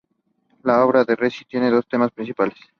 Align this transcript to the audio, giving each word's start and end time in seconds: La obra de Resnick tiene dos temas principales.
La 0.63 0.83
obra 0.83 1.03
de 1.03 1.15
Resnick 1.15 1.47
tiene 1.47 1.69
dos 1.69 1.87
temas 1.87 2.09
principales. 2.09 2.57